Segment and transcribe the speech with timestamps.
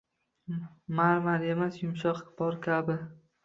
[1.01, 3.01] Marmar emas, yumshoq par kabi.